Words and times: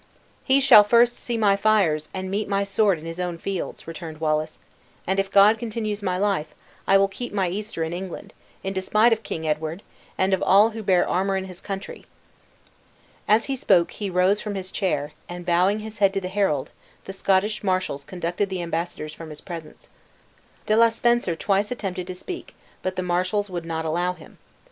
"He 0.43 0.59
shall 0.59 0.83
first 0.83 1.15
see 1.15 1.37
my 1.37 1.55
fires, 1.55 2.09
and 2.11 2.31
meet 2.31 2.49
my 2.49 2.63
sword 2.63 2.97
in 2.97 3.05
his 3.05 3.19
own 3.19 3.37
fields," 3.37 3.85
returned 3.85 4.19
Wallace; 4.19 4.57
"and 5.05 5.19
if 5.19 5.29
God 5.29 5.59
continues 5.59 6.01
my 6.01 6.17
life, 6.17 6.55
I 6.87 6.97
will 6.97 7.07
keep 7.07 7.31
my 7.31 7.47
Easter 7.49 7.83
in 7.83 7.93
England, 7.93 8.33
in 8.63 8.73
despite 8.73 9.13
of 9.13 9.21
King 9.21 9.47
Edward, 9.47 9.83
and 10.17 10.33
of 10.33 10.41
all 10.41 10.71
who 10.71 10.81
bear 10.81 11.07
armor 11.07 11.37
in 11.37 11.45
his 11.45 11.61
country!" 11.61 12.07
As 13.27 13.45
he 13.45 13.55
spoke 13.55 13.91
he 13.91 14.09
rose 14.09 14.41
from 14.41 14.55
his 14.55 14.71
chair, 14.71 15.11
and 15.29 15.45
bowing 15.45 15.77
his 15.81 15.99
head 15.99 16.15
to 16.15 16.19
the 16.19 16.29
herald, 16.29 16.71
the 17.05 17.13
Scottish 17.13 17.63
marshals 17.63 18.03
conducted 18.03 18.49
the 18.49 18.63
embassadors 18.63 19.13
from 19.13 19.29
his 19.29 19.39
presence. 19.41 19.87
Le 20.67 20.77
de 20.77 20.89
Spencer 20.89 21.35
twice 21.35 21.69
attempted 21.69 22.07
to 22.07 22.15
speak, 22.15 22.55
but 22.81 22.95
the 22.95 23.03
marshals 23.03 23.51
would 23.51 23.65
not 23.65 23.85
allow 23.85 24.13
him. 24.13 24.39